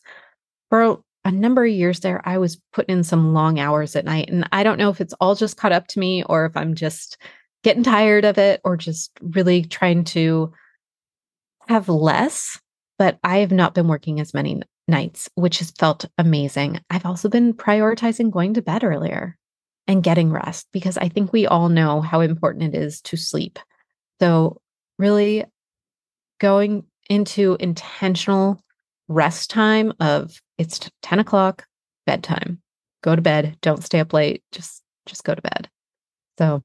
For 0.70 0.98
a 1.24 1.30
number 1.30 1.64
of 1.64 1.72
years 1.72 2.00
there, 2.00 2.26
I 2.26 2.38
was 2.38 2.60
putting 2.72 2.98
in 2.98 3.04
some 3.04 3.34
long 3.34 3.58
hours 3.58 3.96
at 3.96 4.04
night, 4.04 4.30
and 4.30 4.48
I 4.52 4.62
don't 4.62 4.78
know 4.78 4.90
if 4.90 5.00
it's 5.00 5.14
all 5.20 5.34
just 5.34 5.56
caught 5.56 5.72
up 5.72 5.86
to 5.88 5.98
me 5.98 6.22
or 6.24 6.46
if 6.46 6.56
I'm 6.56 6.74
just 6.74 7.18
getting 7.62 7.82
tired 7.82 8.24
of 8.24 8.38
it 8.38 8.60
or 8.64 8.76
just 8.76 9.10
really 9.20 9.64
trying 9.64 10.04
to 10.04 10.52
have 11.68 11.88
less, 11.88 12.58
but 12.98 13.18
I 13.22 13.38
have 13.38 13.52
not 13.52 13.74
been 13.74 13.86
working 13.86 14.18
as 14.18 14.32
many 14.32 14.62
nights, 14.88 15.28
which 15.34 15.58
has 15.58 15.70
felt 15.72 16.06
amazing. 16.16 16.80
I've 16.88 17.06
also 17.06 17.28
been 17.28 17.52
prioritizing 17.52 18.30
going 18.30 18.54
to 18.54 18.62
bed 18.62 18.82
earlier 18.82 19.36
and 19.90 20.04
getting 20.04 20.30
rest 20.30 20.68
because 20.70 20.96
I 20.96 21.08
think 21.08 21.32
we 21.32 21.48
all 21.48 21.68
know 21.68 22.00
how 22.00 22.20
important 22.20 22.74
it 22.74 22.78
is 22.78 23.00
to 23.02 23.16
sleep. 23.16 23.58
So, 24.20 24.60
really 25.00 25.44
going 26.38 26.84
into 27.08 27.56
intentional 27.58 28.62
rest 29.08 29.50
time 29.50 29.92
of 29.98 30.40
it's 30.58 30.88
10 31.02 31.18
o'clock, 31.18 31.66
bedtime, 32.06 32.62
go 33.02 33.16
to 33.16 33.20
bed, 33.20 33.56
don't 33.62 33.82
stay 33.82 33.98
up 33.98 34.12
late, 34.12 34.44
just 34.52 34.80
just 35.06 35.24
go 35.24 35.34
to 35.34 35.42
bed. 35.42 35.68
So 36.38 36.62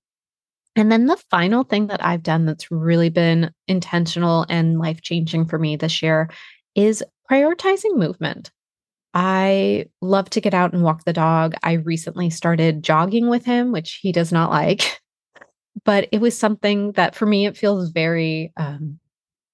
and 0.76 0.92
then 0.92 1.08
the 1.08 1.18
final 1.32 1.64
thing 1.64 1.88
that 1.88 2.06
I've 2.06 2.22
done 2.22 2.46
that's 2.46 2.70
really 2.70 3.10
been 3.10 3.50
intentional 3.68 4.46
and 4.50 4.78
life 4.78 5.02
changing 5.02 5.46
for 5.46 5.58
me 5.58 5.78
this 5.78 6.04
year 6.04 6.30
is 6.76 7.04
prioritizing 7.32 7.98
movement. 7.98 8.52
I 9.16 9.86
love 10.02 10.30
to 10.32 10.42
get 10.42 10.54
out 10.54 10.74
and 10.74 10.84
walk 10.84 11.06
the 11.06 11.14
dog. 11.14 11.56
I 11.64 11.74
recently 11.74 12.30
started 12.30 12.84
jogging 12.84 13.30
with 13.30 13.46
him, 13.46 13.72
which 13.72 14.00
he 14.02 14.12
does 14.12 14.34
not 14.34 14.52
like, 14.52 15.02
but 15.86 16.10
it 16.12 16.20
was 16.20 16.38
something 16.38 16.92
that 16.94 17.16
for 17.16 17.26
me, 17.26 17.46
it 17.46 17.58
feels 17.58 17.92
very 17.92 18.52
um, 18.58 19.00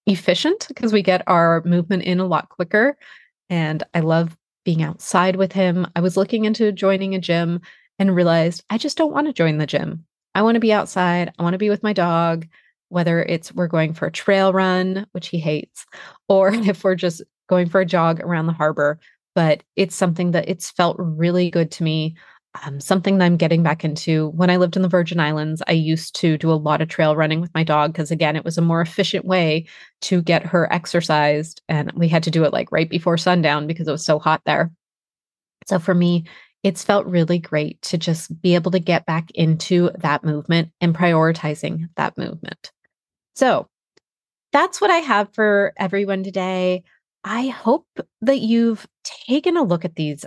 efficient 0.08 0.66
because 0.68 0.92
we 0.92 1.04
get 1.04 1.24
our 1.28 1.62
movement 1.64 2.04
in 2.04 2.20
a 2.20 2.26
lot 2.26 2.50
quicker. 2.50 2.98
And 3.52 3.84
I 3.94 4.00
love 4.00 4.36
being 4.66 4.82
outside 4.82 5.36
with 5.36 5.52
him. 5.52 5.86
I 5.96 6.02
was 6.02 6.18
looking 6.18 6.46
into 6.46 6.72
joining 6.72 7.14
a 7.14 7.20
gym 7.20 7.62
and 8.00 8.16
realized 8.16 8.64
I 8.72 8.80
just 8.80 8.98
don't 8.98 9.14
want 9.14 9.28
to 9.28 9.34
join 9.34 9.60
the 9.60 9.68
gym. 9.68 10.06
I 10.34 10.42
want 10.42 10.56
to 10.56 10.60
be 10.60 10.74
outside. 10.74 11.34
I 11.38 11.44
want 11.44 11.54
to 11.54 11.60
be 11.60 11.70
with 11.70 11.84
my 11.84 11.94
dog, 11.94 12.48
whether 12.90 13.22
it's 13.22 13.54
we're 13.54 13.68
going 13.68 13.94
for 13.94 14.08
a 14.08 14.12
trail 14.12 14.54
run, 14.54 15.06
which 15.12 15.28
he 15.28 15.40
hates, 15.40 15.86
or 16.28 16.50
if 16.54 16.84
we're 16.84 16.96
just 16.96 17.22
going 17.48 17.70
for 17.70 17.82
a 17.82 17.86
jog 17.86 18.22
around 18.22 18.48
the 18.48 18.54
harbor. 18.54 19.00
But 19.36 19.64
it's 19.76 19.96
something 19.96 20.32
that 20.32 20.50
it's 20.50 20.70
felt 20.70 20.98
really 21.00 21.50
good 21.50 21.72
to 21.72 21.84
me. 21.84 22.16
Um, 22.66 22.82
something 22.82 23.18
that 23.18 23.26
I'm 23.26 23.38
getting 23.38 23.64
back 23.64 23.86
into. 23.86 24.28
When 24.32 24.50
I 24.50 24.58
lived 24.58 24.76
in 24.76 24.82
the 24.82 24.90
Virgin 24.90 25.22
Islands, 25.22 25.64
I 25.70 25.72
used 25.72 26.16
to 26.16 26.38
do 26.38 26.52
a 26.52 26.54
lot 26.54 26.82
of 26.82 26.90
trail 26.90 27.16
running 27.16 27.40
with 27.40 27.54
my 27.54 27.64
dog 27.64 27.94
because, 27.94 28.12
again, 28.12 28.36
it 28.36 28.44
was 28.44 28.58
a 28.58 28.62
more 28.62 28.82
efficient 28.82 29.24
way 29.24 29.68
to 30.02 30.22
get 30.22 30.46
her 30.46 30.72
exercised. 30.72 31.62
And 31.70 31.94
we 31.94 32.10
had 32.10 32.24
to 32.24 32.32
do 32.32 32.44
it 32.44 32.52
like 32.52 32.70
right 32.70 32.90
before 32.90 33.18
sundown 33.18 33.68
because 33.68 33.88
it 33.88 33.92
was 33.94 34.04
so 34.04 34.20
hot 34.20 34.42
there. 34.46 34.70
So 35.68 35.80
for 35.80 35.94
me, 35.94 36.26
it's 36.64 36.84
felt 36.84 37.06
really 37.06 37.40
great 37.40 37.82
to 37.84 37.98
just 37.98 38.42
be 38.42 38.56
able 38.56 38.72
to 38.72 38.80
get 38.80 39.06
back 39.06 39.32
into 39.32 39.90
that 40.00 40.24
movement 40.24 40.72
and 40.82 40.94
prioritizing 40.94 41.88
that 41.96 42.18
movement. 42.18 42.72
So 43.36 43.70
that's 44.52 44.82
what 44.82 44.92
I 44.92 44.98
have 44.98 45.34
for 45.34 45.74
everyone 45.78 46.24
today. 46.24 46.84
I 47.24 47.48
hope 47.48 47.88
that 48.22 48.40
you've 48.40 48.88
taken 49.04 49.58
a 49.58 49.64
look 49.64 49.86
at 49.86 49.96
these 49.96 50.26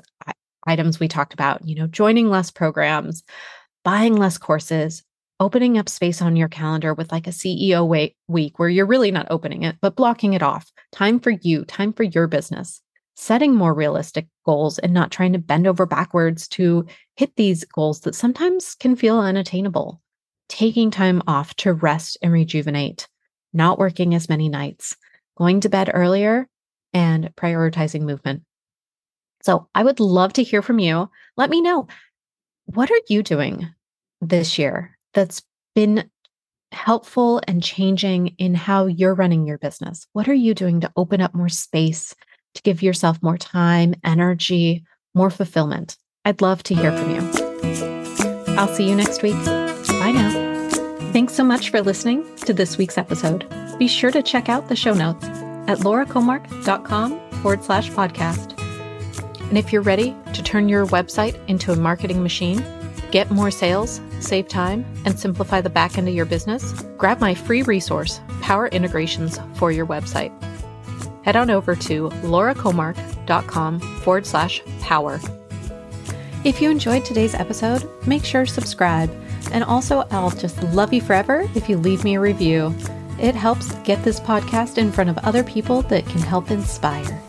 items 0.67 1.01
we 1.01 1.09
talked 1.09 1.35
about, 1.35 1.67
you 1.67 1.75
know, 1.75 1.87
joining 1.87 2.31
less 2.31 2.51
programs, 2.51 3.23
buying 3.83 4.17
less 4.17 4.39
courses, 4.39 5.03
opening 5.41 5.77
up 5.77 5.89
space 5.89 6.23
on 6.23 6.37
your 6.37 6.49
calendar 6.49 6.95
with 6.95 7.11
like 7.11 7.27
a 7.27 7.31
CEO 7.31 8.15
week 8.29 8.59
where 8.59 8.69
you're 8.69 8.87
really 8.87 9.11
not 9.11 9.27
opening 9.31 9.63
it, 9.63 9.77
but 9.81 9.97
blocking 9.97 10.33
it 10.33 10.43
off. 10.43 10.73
Time 10.93 11.19
for 11.19 11.31
you, 11.31 11.65
time 11.65 11.93
for 11.93 12.05
your 12.05 12.27
business 12.27 12.81
setting 13.17 13.55
more 13.55 13.75
realistic 13.75 14.27
goals 14.45 14.79
and 14.81 14.93
not 14.93 15.11
trying 15.11 15.33
to 15.33 15.39
bend 15.39 15.67
over 15.67 15.87
backwards 15.87 16.49
to 16.49 16.85
hit 17.17 17.35
these 17.37 17.65
goals 17.65 18.01
that 18.01 18.15
sometimes 18.15 18.75
can 18.75 18.97
feel 18.97 19.19
unattainable. 19.19 20.01
taking 20.49 20.91
time 20.91 21.23
off 21.27 21.55
to 21.55 21.73
rest 21.73 22.19
and 22.23 22.33
rejuvenate, 22.33 23.09
not 23.53 23.79
working 23.79 24.15
as 24.15 24.29
many 24.29 24.49
nights, 24.49 24.97
going 25.37 25.59
to 25.61 25.69
bed 25.69 25.91
earlier, 25.93 26.47
and 26.95 27.35
prioritizing 27.37 28.03
movement. 28.03 28.43
So 29.43 29.69
I 29.75 29.85
would 29.85 30.01
love 30.01 30.33
to 30.35 30.43
hear 30.43 30.63
from 30.63 30.79
you. 30.79 31.11
Let 31.37 31.51
me 31.51 31.61
know 31.61 31.87
what 32.67 32.91
are 32.91 33.01
you 33.09 33.23
doing 33.23 33.69
this 34.23 34.59
year 34.59 34.97
that's 35.13 35.43
been 35.75 36.09
helpful 36.73 37.41
and 37.47 37.63
changing 37.63 38.29
in 38.39 38.55
how 38.55 38.87
you're 38.87 39.15
running 39.15 39.47
your 39.47 39.59
business? 39.59 40.07
What 40.13 40.29
are 40.29 40.35
you 40.35 40.55
doing 40.55 40.81
to 40.81 40.93
open 40.97 41.21
up 41.21 41.35
more 41.35 41.49
space, 41.49 42.15
to 42.55 42.63
give 42.63 42.83
yourself 42.83 43.23
more 43.23 43.39
time, 43.39 43.95
energy, 44.05 44.85
more 45.15 45.31
fulfillment? 45.31 45.97
I'd 46.25 46.41
love 46.41 46.63
to 46.65 46.75
hear 46.75 46.93
from 46.97 47.11
you. 47.11 48.55
I'll 48.57 48.75
see 48.75 48.89
you 48.89 48.95
next 48.95 49.23
week. 49.23 49.37
Bye 49.45 50.13
now. 50.13 50.71
Thanks 51.13 51.35
so 51.35 51.45
much 51.45 51.71
for 51.71 51.81
listening 51.81 52.25
to 52.39 52.53
this 52.53 52.77
week's 52.77 52.99
episode. 52.99 53.47
Be 53.79 53.89
sure 53.89 54.11
to 54.11 54.23
check 54.23 54.49
out 54.49 54.69
the 54.69 54.77
show 54.77 54.95
notes 54.95 55.44
at 55.67 55.79
laurakamark.com 55.79 57.31
forward 57.31 57.65
slash 57.65 57.91
podcast. 57.91 58.59
And 59.49 59.59
if 59.59 59.73
you're 59.73 59.83
ready 59.83 60.17
to 60.33 60.43
turn 60.43 60.69
your 60.69 60.87
website 60.87 61.39
into 61.49 61.73
a 61.73 61.77
marketing 61.77 62.23
machine, 62.23 62.65
get 63.11 63.31
more 63.31 63.51
sales, 63.51 64.01
save 64.21 64.49
time, 64.49 64.85
and 65.05 65.19
simplify 65.19 65.61
the 65.61 65.71
back 65.71 65.99
end 65.99 66.09
of 66.09 66.15
your 66.15 66.27
business, 66.27 66.73
grab 66.97 67.21
my 67.21 67.35
free 67.35 67.63
resource, 67.63 68.21
Power 68.41 68.69
Integrations 68.69 69.39
for 69.55 69.71
your 69.71 69.87
website. 69.87 70.33
Head 71.25 71.37
on 71.37 71.51
over 71.51 71.75
to 71.77 72.09
laurakamark.com 72.09 73.81
forward 73.81 74.27
slash 74.27 74.63
power. 74.81 75.21
If 76.45 76.61
you 76.61 76.71
enjoyed 76.71 77.05
today's 77.05 77.35
episode, 77.35 77.89
make 78.07 78.25
sure 78.25 78.45
to 78.45 78.53
subscribe. 78.53 79.11
And 79.53 79.65
also, 79.65 80.07
I'll 80.11 80.31
just 80.31 80.63
love 80.75 80.93
you 80.93 81.01
forever 81.01 81.49
if 81.55 81.69
you 81.69 81.79
leave 81.79 82.05
me 82.05 82.17
a 82.17 82.21
review. 82.21 82.75
It 83.21 83.35
helps 83.35 83.75
get 83.85 84.03
this 84.03 84.21
podcast 84.21 84.79
in 84.79 84.93
front 84.93 85.11
of 85.11 85.19
other 85.19 85.45
people 85.45 85.83
that 85.83 86.07
can 86.07 86.21
help 86.21 86.51
inspire. 86.51 87.21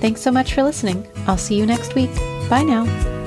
Thanks 0.00 0.20
so 0.20 0.30
much 0.30 0.54
for 0.54 0.62
listening. 0.62 1.06
I'll 1.26 1.36
see 1.36 1.56
you 1.56 1.66
next 1.66 1.94
week. 1.94 2.14
Bye 2.48 2.62
now. 2.62 3.17